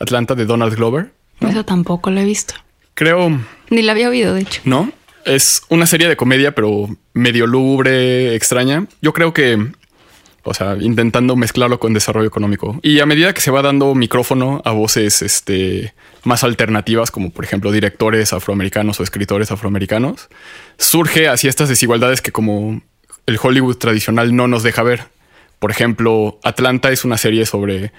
Atlanta 0.00 0.34
de 0.34 0.46
Donald 0.46 0.74
Glover. 0.74 1.12
Eso 1.40 1.64
tampoco 1.64 2.10
la 2.10 2.22
he 2.22 2.24
visto. 2.24 2.54
Creo, 2.94 3.40
Ni 3.70 3.82
la 3.82 3.92
había 3.92 4.08
oído, 4.08 4.34
de 4.34 4.42
hecho. 4.42 4.60
¿no? 4.64 4.92
Es 5.24 5.62
una 5.68 5.86
serie 5.86 6.08
de 6.08 6.16
comedia, 6.16 6.54
pero 6.54 6.88
medio 7.12 7.46
lúgubre, 7.46 8.34
extraña. 8.34 8.86
Yo 9.00 9.12
creo 9.12 9.32
que, 9.32 9.72
o 10.42 10.54
sea, 10.54 10.76
intentando 10.80 11.36
mezclarlo 11.36 11.78
con 11.78 11.92
desarrollo 11.92 12.28
económico. 12.28 12.78
Y 12.82 13.00
a 13.00 13.06
medida 13.06 13.34
que 13.34 13.40
se 13.40 13.50
va 13.50 13.62
dando 13.62 13.94
micrófono 13.94 14.62
a 14.64 14.72
voces 14.72 15.22
este, 15.22 15.94
más 16.24 16.44
alternativas, 16.44 17.10
como 17.10 17.30
por 17.30 17.44
ejemplo 17.44 17.72
directores 17.72 18.32
afroamericanos 18.32 19.00
o 19.00 19.02
escritores 19.02 19.50
afroamericanos, 19.50 20.28
surge 20.78 21.28
así 21.28 21.48
estas 21.48 21.68
desigualdades 21.68 22.20
que 22.20 22.32
como 22.32 22.82
el 23.26 23.38
Hollywood 23.40 23.76
tradicional 23.76 24.34
no 24.34 24.48
nos 24.48 24.62
deja 24.62 24.82
ver. 24.82 25.04
Por 25.58 25.70
ejemplo, 25.70 26.38
Atlanta 26.42 26.90
es 26.90 27.04
una 27.04 27.18
serie 27.18 27.44
sobre 27.44 27.92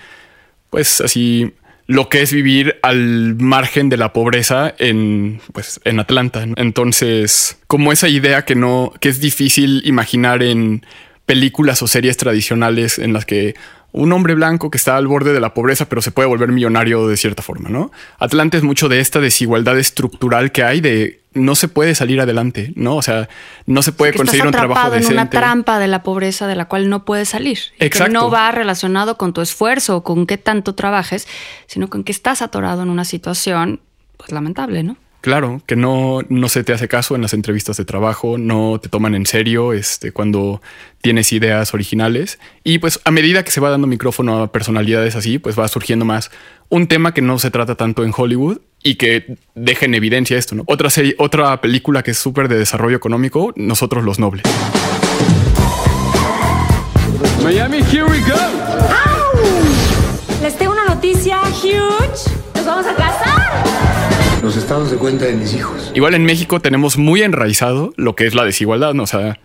pues 0.72 1.02
así 1.02 1.54
lo 1.88 2.08
que 2.08 2.22
es 2.22 2.32
vivir 2.32 2.80
al 2.84 3.36
margen 3.36 3.90
de 3.90 3.98
la 3.98 4.14
pobreza 4.14 4.74
en, 4.78 5.42
pues, 5.52 5.82
en 5.84 6.00
Atlanta. 6.00 6.46
Entonces, 6.56 7.60
como 7.68 7.92
esa 7.92 8.08
idea 8.08 8.46
que 8.46 8.56
no, 8.56 8.94
que 9.02 9.10
es 9.10 9.20
difícil 9.20 9.82
imaginar 9.86 10.42
en 10.42 10.86
películas 11.26 11.82
o 11.82 11.88
series 11.88 12.18
tradicionales 12.18 13.00
en 13.00 13.14
las 13.14 13.26
que 13.26 13.56
un 13.94 14.14
hombre 14.14 14.36
blanco 14.36 14.72
que 14.72 14.78
está 14.78 14.96
al 14.96 15.08
borde 15.08 15.34
de 15.34 15.40
la 15.40 15.54
pobreza, 15.54 15.90
pero 15.90 16.02
se 16.02 16.12
puede 16.12 16.28
volver 16.28 16.50
millonario 16.52 17.08
de 17.08 17.18
cierta 17.18 17.42
forma, 17.42 17.70
¿no? 17.70 17.92
Atlanta 18.20 18.58
es 18.58 18.64
mucho 18.64 18.88
de 18.88 19.00
esta 19.00 19.20
desigualdad 19.20 19.78
estructural 19.78 20.52
que 20.52 20.64
hay 20.64 20.82
de 20.82 21.22
no 21.34 21.56
se 21.56 21.68
puede 21.68 21.96
salir 21.96 22.20
adelante, 22.20 22.74
¿no? 22.76 22.96
O 22.96 23.02
sea, 23.02 23.30
no 23.66 23.82
se 23.82 23.92
puede 23.92 24.14
conseguir 24.14 24.46
un 24.46 24.52
trabajo 24.52 24.94
en 24.94 25.06
una 25.06 25.30
trampa 25.30 25.80
de 25.80 25.88
la 25.88 26.04
pobreza 26.04 26.48
de 26.48 26.56
la 26.56 26.66
cual 26.66 26.90
no 26.90 27.06
puedes 27.06 27.30
salir. 27.30 27.60
Exacto. 27.80 28.06
Que 28.06 28.14
no 28.14 28.30
va 28.30 28.52
relacionado 28.52 29.18
con 29.18 29.34
tu 29.34 29.42
esfuerzo 29.42 29.98
o 29.98 30.04
con 30.04 30.28
qué 30.28 30.38
tanto 30.38 30.76
trabajes, 30.76 31.28
sino 31.68 31.90
con 31.90 32.04
que 32.04 32.12
estás 32.12 32.42
atorado 32.42 32.84
en 32.84 32.90
una 32.90 33.06
situación, 33.06 33.82
pues 34.18 34.32
lamentable, 34.32 34.84
¿no? 34.84 34.98
Claro, 35.22 35.62
que 35.68 35.76
no, 35.76 36.22
no 36.30 36.50
se 36.50 36.64
te 36.64 36.74
hace 36.74 36.88
caso 36.88 37.14
en 37.14 37.22
las 37.22 37.34
entrevistas 37.34 37.78
de 37.78 37.86
trabajo, 37.86 38.40
no 38.40 38.80
te 38.82 38.90
toman 38.90 39.14
en 39.14 39.28
serio 39.28 39.72
este, 39.72 40.12
cuando 40.12 40.64
tienes 41.02 41.32
ideas 41.32 41.76
originales. 41.76 42.40
Y 42.64 42.80
pues 42.80 43.00
a 43.06 43.12
medida 43.12 43.44
que 43.44 43.52
se 43.52 43.62
va 43.62 43.70
dando 43.70 43.86
micrófono 43.86 44.42
a 44.42 44.52
personalidades 44.52 45.16
así, 45.16 45.38
pues 45.38 45.58
va 45.58 45.68
surgiendo 45.68 46.06
más 46.06 46.32
un 46.70 46.88
tema 46.88 47.14
que 47.14 47.22
no 47.22 47.38
se 47.38 47.52
trata 47.52 47.76
tanto 47.76 48.04
en 48.04 48.14
Hollywood 48.16 48.62
y 48.82 48.96
que 48.96 49.38
deja 49.54 49.86
en 49.86 49.94
evidencia 49.94 50.40
esto. 50.40 50.56
¿no? 50.56 50.64
Otra, 50.66 50.90
serie, 50.90 51.14
otra 51.20 51.62
película 51.62 52.02
que 52.02 52.12
es 52.12 52.18
súper 52.18 52.48
de 52.48 52.58
desarrollo 52.58 52.98
económico, 52.98 53.54
Nosotros 53.56 54.04
los 54.04 54.18
Nobles. 54.18 54.44
Miami, 57.44 57.78
here 57.78 58.06
we 58.06 58.20
go. 58.22 58.38
Les 60.42 60.58
tengo 60.58 60.72
una 60.72 60.86
noticia 60.86 61.40
huge. 61.44 62.32
Nos 62.56 62.66
vamos 62.66 62.88
a 62.88 62.96
casar. 62.96 63.91
Los 64.42 64.58
estados 64.58 64.90
de 64.90 64.98
cuenta 64.98 65.26
de 65.26 65.34
mis 65.34 65.54
hijos. 65.54 65.92
Igual 65.94 66.16
en 66.16 66.26
México 66.26 66.60
tenemos 66.60 66.98
muy 66.98 67.22
enraizado 67.22 67.94
lo 67.96 68.16
que 68.16 68.26
es 68.26 68.34
la 68.34 68.44
desigualdad, 68.44 68.94
¿no? 68.94 69.04
O 69.04 69.08
sea, 69.08 69.40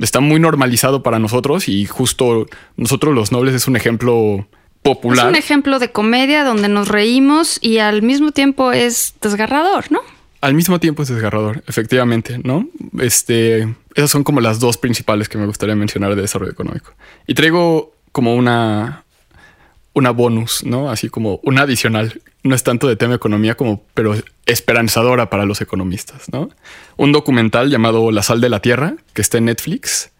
está 0.00 0.20
muy 0.20 0.40
normalizado 0.40 1.02
para 1.02 1.18
nosotros 1.18 1.68
y 1.68 1.86
justo 1.86 2.46
nosotros 2.76 3.14
los 3.14 3.32
nobles 3.32 3.54
es 3.54 3.68
un 3.68 3.76
ejemplo 3.76 4.46
popular. 4.82 5.26
Es 5.26 5.30
un 5.30 5.36
ejemplo 5.36 5.78
de 5.78 5.92
comedia 5.92 6.44
donde 6.44 6.68
nos 6.68 6.88
reímos 6.88 7.58
y 7.60 7.78
al 7.78 8.02
mismo 8.02 8.32
tiempo 8.32 8.72
es 8.72 9.14
desgarrador, 9.20 9.90
¿no? 9.90 10.00
Al 10.40 10.54
mismo 10.54 10.80
tiempo 10.80 11.02
es 11.02 11.08
desgarrador, 11.08 11.62
efectivamente, 11.66 12.40
¿no? 12.42 12.66
Este, 12.98 13.74
esas 13.94 14.10
son 14.10 14.24
como 14.24 14.40
las 14.40 14.58
dos 14.58 14.78
principales 14.78 15.28
que 15.28 15.36
me 15.36 15.46
gustaría 15.46 15.76
mencionar 15.76 16.14
de 16.14 16.22
desarrollo 16.22 16.52
económico. 16.52 16.92
Y 17.26 17.34
traigo 17.34 17.92
como 18.10 18.34
una, 18.34 19.04
una 19.92 20.10
bonus, 20.10 20.64
¿no? 20.64 20.90
Así 20.90 21.10
como 21.10 21.40
una 21.42 21.62
adicional. 21.62 22.22
No 22.42 22.54
es 22.54 22.62
tanto 22.62 22.88
de 22.88 22.96
tema 22.96 23.14
economía 23.14 23.54
como, 23.54 23.82
pero 23.94 24.14
esperanzadora 24.46 25.28
para 25.28 25.44
los 25.44 25.60
economistas, 25.60 26.24
¿no? 26.32 26.48
Un 26.96 27.12
documental 27.12 27.70
llamado 27.70 28.10
La 28.10 28.22
sal 28.22 28.40
de 28.40 28.48
la 28.48 28.60
tierra, 28.60 28.94
que 29.12 29.20
está 29.20 29.38
en 29.38 29.46
Netflix, 29.46 30.10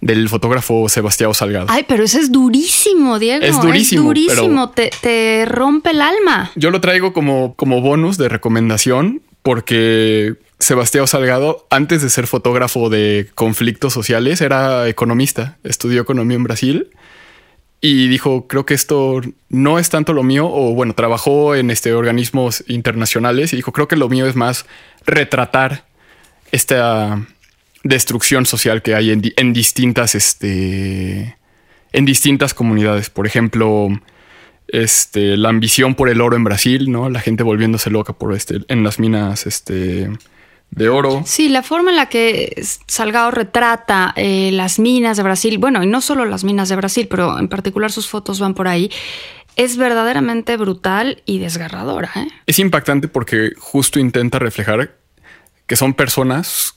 del 0.00 0.28
fotógrafo 0.28 0.88
Sebastián 0.88 1.34
Salgado. 1.34 1.66
Ay, 1.68 1.84
pero 1.86 2.04
ese 2.04 2.20
es 2.20 2.32
durísimo, 2.32 3.18
Diego. 3.18 3.44
Es 3.44 3.60
durísimo. 3.60 4.02
Es 4.02 4.06
durísimo, 4.06 4.70
te, 4.70 4.90
te, 5.00 5.44
rompe 5.46 5.90
el 5.90 6.00
alma. 6.00 6.50
Yo 6.54 6.70
lo 6.70 6.80
traigo 6.80 7.12
como, 7.12 7.54
como 7.54 7.80
bonus 7.80 8.16
de 8.16 8.28
recomendación 8.28 9.22
porque 9.42 10.36
Sebastián 10.58 11.06
Salgado, 11.06 11.66
antes 11.70 12.02
de 12.02 12.10
ser 12.10 12.26
fotógrafo 12.26 12.90
de 12.90 13.28
conflictos 13.34 13.92
sociales, 13.92 14.40
era 14.40 14.88
economista, 14.88 15.58
estudió 15.64 16.02
economía 16.02 16.36
en 16.36 16.44
Brasil 16.44 16.90
y 17.80 18.08
dijo, 18.08 18.48
creo 18.48 18.66
que 18.66 18.74
esto 18.74 19.20
no 19.48 19.78
es 19.78 19.88
tanto 19.88 20.12
lo 20.12 20.22
mío, 20.22 20.48
o 20.50 20.74
bueno, 20.74 20.94
trabajó 20.94 21.54
en 21.54 21.70
este 21.70 21.92
organismos 21.92 22.64
internacionales 22.66 23.52
y 23.52 23.56
dijo, 23.56 23.72
creo 23.72 23.86
que 23.86 23.96
lo 23.96 24.08
mío 24.08 24.26
es 24.26 24.34
más 24.34 24.66
retratar 25.06 25.84
esta 26.50 27.24
destrucción 27.84 28.46
social 28.46 28.82
que 28.82 28.94
hay 28.94 29.10
en, 29.10 29.52
distintas, 29.52 30.14
este, 30.14 31.36
en 31.92 32.04
distintas 32.04 32.52
comunidades. 32.52 33.10
Por 33.10 33.26
ejemplo, 33.26 33.88
este, 34.66 35.36
la 35.36 35.50
ambición 35.50 35.94
por 35.94 36.08
el 36.08 36.20
oro 36.20 36.36
en 36.36 36.44
Brasil, 36.44 36.90
¿no? 36.90 37.08
La 37.10 37.20
gente 37.20 37.44
volviéndose 37.44 37.90
loca 37.90 38.12
por 38.12 38.34
este, 38.34 38.60
en 38.66 38.82
las 38.82 38.98
minas, 38.98 39.46
este, 39.46 40.10
de 40.70 40.88
oro. 40.88 41.22
Sí, 41.26 41.48
la 41.48 41.62
forma 41.62 41.90
en 41.90 41.96
la 41.96 42.06
que 42.06 42.62
Salgado 42.86 43.30
retrata 43.30 44.12
eh, 44.16 44.50
las 44.52 44.78
minas 44.78 45.16
de 45.16 45.22
Brasil, 45.22 45.58
bueno, 45.58 45.82
y 45.82 45.86
no 45.86 46.00
solo 46.00 46.24
las 46.24 46.44
minas 46.44 46.68
de 46.68 46.76
Brasil, 46.76 47.08
pero 47.10 47.38
en 47.38 47.48
particular 47.48 47.90
sus 47.90 48.08
fotos 48.08 48.38
van 48.40 48.54
por 48.54 48.68
ahí, 48.68 48.90
es 49.56 49.76
verdaderamente 49.76 50.56
brutal 50.56 51.22
y 51.24 51.38
desgarradora. 51.38 52.10
¿eh? 52.14 52.28
Es 52.46 52.58
impactante 52.58 53.08
porque 53.08 53.52
justo 53.58 53.98
intenta 53.98 54.38
reflejar 54.38 54.94
que 55.66 55.76
son 55.76 55.94
personas 55.94 56.74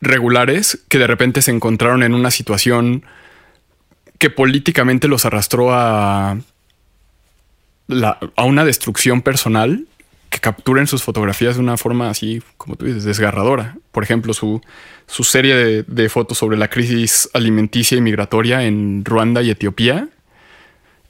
regulares 0.00 0.82
que 0.88 0.98
de 0.98 1.06
repente 1.06 1.42
se 1.42 1.50
encontraron 1.50 2.02
en 2.02 2.14
una 2.14 2.30
situación 2.30 3.04
que 4.18 4.30
políticamente 4.30 5.06
los 5.06 5.26
arrastró 5.26 5.72
a, 5.74 6.38
a 8.36 8.44
una 8.44 8.64
destrucción 8.64 9.22
personal 9.22 9.86
que 10.34 10.40
capturen 10.40 10.88
sus 10.88 11.04
fotografías 11.04 11.54
de 11.54 11.60
una 11.60 11.76
forma 11.76 12.10
así, 12.10 12.42
como 12.56 12.74
tú 12.74 12.86
dices, 12.86 13.04
desgarradora. 13.04 13.76
Por 13.92 14.02
ejemplo, 14.02 14.34
su, 14.34 14.60
su 15.06 15.22
serie 15.22 15.84
de, 15.86 16.08
fotos 16.08 16.38
sobre 16.38 16.56
la 16.56 16.68
crisis 16.68 17.30
alimenticia 17.34 17.96
y 17.96 18.00
migratoria 18.00 18.64
en 18.64 19.04
Ruanda 19.04 19.42
y 19.42 19.50
Etiopía 19.50 20.08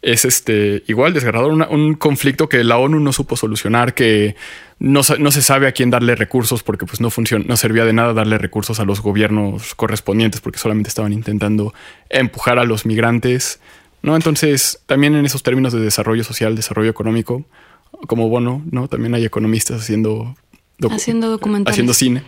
es 0.03 0.27
este 0.27 0.83
igual 0.89 1.15
desgarrador, 1.15 1.53
un 1.53 1.95
conflicto 1.95 2.51
que 2.51 2.63
la 2.65 2.77
ONU 2.77 3.01
no 3.01 3.15
supo 3.15 3.37
solucionar, 3.37 3.95
que 3.95 4.37
no, 4.79 5.01
no, 5.19 5.31
se 5.31 5.41
sabe 5.41 5.69
a 5.69 5.73
quién 5.73 5.89
darle 5.89 6.17
recursos 6.17 6.63
porque 6.63 6.85
pues 6.85 7.01
no 7.01 7.09
no 7.47 7.57
servía 7.57 7.87
de 7.87 7.95
nada 7.95 8.13
darle 8.13 8.37
recursos 8.37 8.79
a 8.79 8.85
los 8.85 9.01
gobiernos 9.01 9.75
correspondientes 9.75 10.43
porque 10.43 10.59
solamente 10.59 10.89
estaban 10.89 11.15
intentando 11.15 11.73
empujar 12.11 12.59
a 12.59 12.65
los 12.65 12.85
migrantes. 12.85 13.59
¿no? 14.03 14.17
Entonces, 14.17 14.81
también 14.85 15.15
en 15.15 15.25
esos 15.25 15.43
términos 15.43 15.73
de 15.73 15.81
desarrollo 15.81 16.25
social, 16.25 16.55
desarrollo 16.55 16.91
económico, 16.91 17.47
como 18.07 18.29
Bono, 18.29 18.63
¿no? 18.71 18.89
También 18.89 19.15
hay 19.15 19.25
economistas 19.25 19.81
haciendo, 19.83 20.35
haciendo 20.91 21.31
documentales. 21.31 21.75
Haciendo 21.75 21.95
cine. 21.95 22.23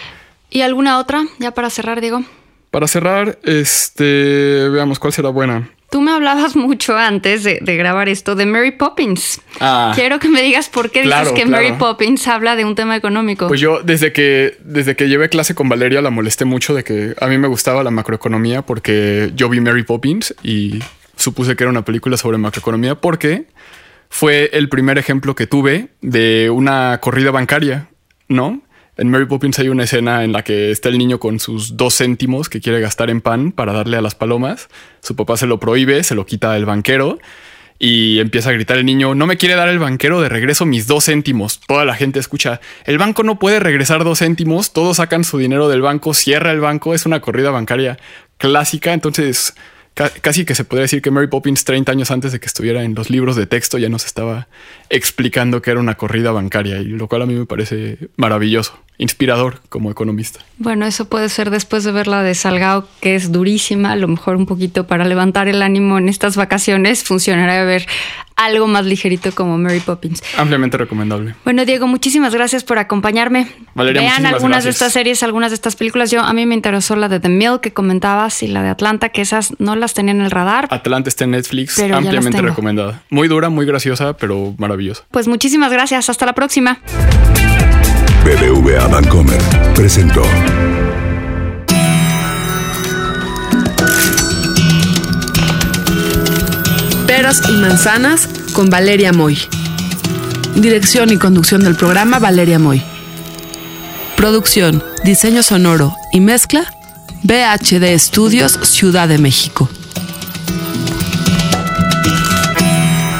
¿Y 0.50 0.60
alguna 0.60 0.98
otra? 0.98 1.24
Ya 1.38 1.52
para 1.52 1.70
cerrar, 1.70 2.00
Diego. 2.00 2.22
Para 2.70 2.88
cerrar, 2.88 3.38
este, 3.42 4.68
veamos 4.70 4.98
cuál 4.98 5.12
será 5.12 5.28
buena. 5.30 5.70
Tú 5.90 6.00
me 6.00 6.10
hablabas 6.10 6.56
mucho 6.56 6.96
antes 6.96 7.44
de, 7.44 7.58
grabar 7.76 8.08
esto 8.08 8.34
de 8.34 8.46
Mary 8.46 8.70
Poppins. 8.70 9.42
Ah, 9.60 9.92
Quiero 9.94 10.18
que 10.18 10.28
me 10.28 10.40
digas 10.40 10.70
por 10.70 10.90
qué 10.90 11.02
dices 11.02 11.32
que 11.32 11.44
Mary 11.44 11.72
Poppins 11.78 12.26
habla 12.28 12.56
de 12.56 12.64
un 12.64 12.74
tema 12.74 12.96
económico. 12.96 13.46
Pues 13.46 13.60
yo 13.60 13.82
desde 13.82 14.12
que 14.14 14.56
desde 14.64 14.96
que 14.96 15.08
llevé 15.08 15.28
clase 15.28 15.54
con 15.54 15.68
Valeria 15.68 16.00
la 16.00 16.08
molesté 16.08 16.46
mucho 16.46 16.74
de 16.74 16.82
que 16.82 17.14
a 17.20 17.26
mí 17.26 17.36
me 17.36 17.46
gustaba 17.46 17.84
la 17.84 17.90
macroeconomía 17.90 18.62
porque 18.62 19.32
yo 19.34 19.50
vi 19.50 19.60
Mary 19.60 19.82
Poppins 19.82 20.34
y 20.42 20.80
supuse 21.16 21.56
que 21.56 21.64
era 21.64 21.70
una 21.70 21.84
película 21.84 22.16
sobre 22.16 22.38
macroeconomía 22.38 22.94
porque 22.94 23.44
fue 24.12 24.50
el 24.52 24.68
primer 24.68 24.98
ejemplo 24.98 25.34
que 25.34 25.46
tuve 25.46 25.88
de 26.02 26.50
una 26.50 26.98
corrida 27.00 27.30
bancaria, 27.30 27.88
¿no? 28.28 28.60
En 28.98 29.10
Mary 29.10 29.24
Poppins 29.24 29.58
hay 29.58 29.70
una 29.70 29.84
escena 29.84 30.22
en 30.22 30.32
la 30.32 30.44
que 30.44 30.70
está 30.70 30.90
el 30.90 30.98
niño 30.98 31.18
con 31.18 31.40
sus 31.40 31.78
dos 31.78 31.96
céntimos 31.96 32.50
que 32.50 32.60
quiere 32.60 32.78
gastar 32.78 33.08
en 33.08 33.22
pan 33.22 33.52
para 33.52 33.72
darle 33.72 33.96
a 33.96 34.02
las 34.02 34.14
palomas. 34.14 34.68
Su 35.00 35.16
papá 35.16 35.38
se 35.38 35.46
lo 35.46 35.58
prohíbe, 35.58 36.02
se 36.02 36.14
lo 36.14 36.26
quita 36.26 36.54
el 36.58 36.66
banquero 36.66 37.20
y 37.78 38.18
empieza 38.18 38.50
a 38.50 38.52
gritar 38.52 38.76
el 38.76 38.84
niño, 38.84 39.14
no 39.14 39.26
me 39.26 39.38
quiere 39.38 39.54
dar 39.54 39.70
el 39.70 39.78
banquero 39.78 40.20
de 40.20 40.28
regreso 40.28 40.66
mis 40.66 40.86
dos 40.86 41.06
céntimos. 41.06 41.60
Toda 41.60 41.86
la 41.86 41.94
gente 41.94 42.18
escucha, 42.18 42.60
el 42.84 42.98
banco 42.98 43.22
no 43.22 43.38
puede 43.38 43.60
regresar 43.60 44.04
dos 44.04 44.18
céntimos, 44.18 44.74
todos 44.74 44.98
sacan 44.98 45.24
su 45.24 45.38
dinero 45.38 45.70
del 45.70 45.80
banco, 45.80 46.12
cierra 46.12 46.50
el 46.50 46.60
banco, 46.60 46.92
es 46.92 47.06
una 47.06 47.22
corrida 47.22 47.50
bancaria 47.50 47.98
clásica, 48.36 48.92
entonces 48.92 49.54
casi 49.94 50.44
que 50.44 50.54
se 50.54 50.64
podría 50.64 50.82
decir 50.82 51.02
que 51.02 51.10
Mary 51.10 51.26
Poppins 51.26 51.64
30 51.64 51.92
años 51.92 52.10
antes 52.10 52.32
de 52.32 52.40
que 52.40 52.46
estuviera 52.46 52.82
en 52.82 52.94
los 52.94 53.10
libros 53.10 53.36
de 53.36 53.46
texto 53.46 53.78
ya 53.78 53.88
nos 53.88 54.06
estaba 54.06 54.48
explicando 54.90 55.62
que 55.62 55.70
era 55.70 55.80
una 55.80 55.96
corrida 55.96 56.32
bancaria 56.32 56.78
y 56.78 56.86
lo 56.86 57.08
cual 57.08 57.22
a 57.22 57.26
mí 57.26 57.34
me 57.34 57.46
parece 57.46 57.98
maravilloso, 58.16 58.78
inspirador 58.98 59.60
como 59.68 59.90
economista. 59.90 60.40
Bueno, 60.58 60.86
eso 60.86 61.06
puede 61.06 61.28
ser 61.28 61.50
después 61.50 61.84
de 61.84 61.92
ver 61.92 62.06
la 62.06 62.22
de 62.22 62.34
Salgado 62.34 62.86
que 63.00 63.14
es 63.14 63.32
durísima, 63.32 63.92
a 63.92 63.96
lo 63.96 64.08
mejor 64.08 64.36
un 64.36 64.46
poquito 64.46 64.86
para 64.86 65.04
levantar 65.04 65.48
el 65.48 65.62
ánimo 65.62 65.98
en 65.98 66.08
estas 66.08 66.36
vacaciones 66.36 67.02
funcionará 67.02 67.64
ver 67.64 67.86
algo 68.36 68.66
más 68.66 68.84
ligerito 68.84 69.32
como 69.32 69.58
Mary 69.58 69.80
Poppins. 69.80 70.22
Ampliamente 70.36 70.76
recomendable. 70.76 71.34
Bueno, 71.44 71.64
Diego, 71.64 71.86
muchísimas 71.86 72.34
gracias 72.34 72.64
por 72.64 72.78
acompañarme. 72.78 73.48
Valeria, 73.74 74.02
Vean 74.02 74.26
algunas 74.26 74.64
de 74.64 74.70
estas 74.70 74.92
series, 74.92 75.22
algunas 75.22 75.50
de 75.50 75.56
estas 75.56 75.76
películas. 75.76 76.10
Yo 76.10 76.20
a 76.20 76.32
mí 76.32 76.46
me 76.46 76.54
interesó 76.54 76.96
la 76.96 77.08
de 77.08 77.20
The 77.20 77.28
Mill 77.28 77.60
que 77.60 77.72
comentabas 77.72 78.42
y 78.42 78.48
la 78.48 78.62
de 78.62 78.70
Atlanta, 78.70 79.10
que 79.10 79.20
esas 79.20 79.54
no 79.58 79.76
las 79.76 79.94
tenía 79.94 80.12
en 80.12 80.20
el 80.20 80.30
radar. 80.30 80.68
Atlanta 80.70 81.08
está 81.08 81.24
en 81.24 81.32
Netflix, 81.32 81.78
ampliamente 81.78 82.40
recomendada. 82.40 83.02
Muy 83.10 83.28
dura, 83.28 83.48
muy 83.48 83.66
graciosa, 83.66 84.16
pero 84.16 84.54
maravillosa. 84.58 85.04
Pues 85.10 85.28
muchísimas 85.28 85.72
gracias. 85.72 86.08
Hasta 86.08 86.26
la 86.26 86.34
próxima. 86.34 86.80
BBVA 88.32 88.88
Bancomer 88.88 89.38
presentó. 89.74 90.22
Peras 97.06 97.42
y 97.50 97.52
manzanas 97.52 98.28
con 98.54 98.70
Valeria 98.70 99.12
Moy. 99.12 99.38
Dirección 100.56 101.10
y 101.10 101.18
conducción 101.18 101.62
del 101.62 101.74
programa 101.74 102.18
Valeria 102.20 102.58
Moy. 102.58 102.82
Producción, 104.16 104.82
diseño 105.04 105.42
sonoro 105.42 105.94
y 106.10 106.20
mezcla 106.20 106.72
BHD 107.24 107.82
Estudios 107.84 108.52
Ciudad 108.62 109.08
de 109.08 109.18
México. 109.18 109.68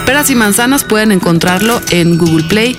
Peras 0.06 0.30
y 0.30 0.34
manzanas 0.34 0.84
pueden 0.84 1.12
encontrarlo 1.12 1.82
en 1.90 2.16
Google 2.16 2.44
Play, 2.44 2.78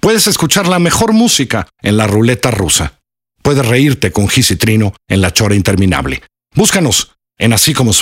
Puedes 0.00 0.26
escuchar 0.26 0.68
la 0.68 0.78
mejor 0.78 1.12
música 1.12 1.68
en 1.82 1.96
la 1.96 2.06
ruleta 2.06 2.50
rusa. 2.50 3.00
Puedes 3.42 3.66
reírte 3.66 4.12
con 4.12 4.28
Gis 4.28 4.50
y 4.50 4.56
Trino 4.56 4.94
en 5.08 5.20
la 5.20 5.32
chora 5.32 5.54
interminable. 5.54 6.22
Búscanos 6.54 7.12
en 7.38 7.52
así 7.52 7.74
como 7.74 7.92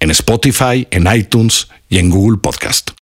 en 0.00 0.10
Spotify, 0.10 0.86
en 0.90 1.06
iTunes 1.14 1.68
y 1.88 1.98
en 1.98 2.10
Google 2.10 2.38
Podcast. 2.38 2.90